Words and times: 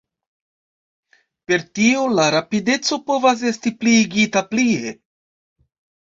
Per 1.49 1.65
tio 1.79 2.05
la 2.19 2.23
rapideco 2.35 2.97
povas 3.11 3.43
esti 3.51 3.73
pliigita 3.83 4.43
plie. 4.55 4.95